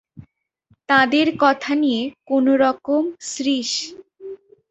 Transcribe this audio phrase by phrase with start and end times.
[0.89, 3.71] তাঁদের কথা নিয়ে কোনোরকম– শ্রীশ।